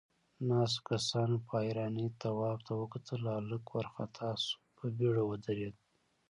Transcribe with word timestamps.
ناستو 0.47 0.81
کسانوپه 0.89 1.55
حيرانۍ 1.65 2.07
تواب 2.21 2.57
ته 2.67 2.73
وکتل، 2.81 3.21
هلک 3.37 3.63
وارخطا 3.73 4.29
شو، 4.43 4.57
په 4.75 4.85
بيړه 4.97 5.23
ودرېد. 5.29 5.75